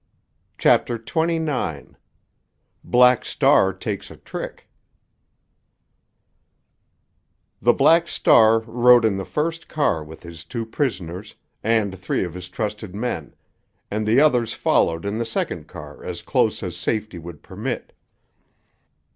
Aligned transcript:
CHAPTER 0.57 0.97
XXIX—BLACK 0.97 3.23
STAR 3.23 3.71
TAKES 3.71 4.09
A 4.09 4.17
TRICK 4.17 4.67
The 7.61 7.73
Black 7.73 8.07
Star 8.07 8.61
rode 8.61 9.05
in 9.05 9.17
the 9.17 9.25
first 9.25 9.67
car 9.67 10.03
with 10.03 10.23
his 10.23 10.43
two 10.43 10.65
prisoners 10.65 11.35
and 11.63 11.95
three 11.99 12.23
of 12.23 12.33
his 12.33 12.49
trusted 12.49 12.95
men, 12.95 13.35
and 13.91 14.07
the 14.07 14.19
others 14.19 14.55
followed 14.55 15.05
in 15.05 15.19
the 15.19 15.23
second 15.23 15.67
car 15.67 16.03
as 16.03 16.23
close 16.23 16.63
as 16.63 16.75
safety 16.75 17.19
would 17.19 17.43
permit. 17.43 17.93